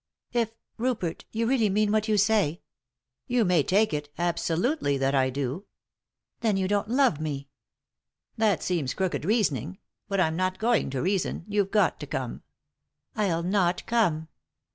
[0.33, 2.61] "If, Rupert, you really mean what you say
[3.27, 5.67] —""You may take it, absolutely, that I do."
[6.39, 7.49] "Then you don't love me.""
[8.35, 9.77] That seems crooked reasoning.
[10.07, 11.45] But I'm not going to reason.
[11.47, 12.41] You've got to come."
[13.15, 14.27] "I'll not come."